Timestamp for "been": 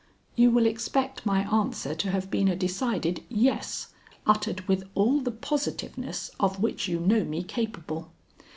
2.31-2.47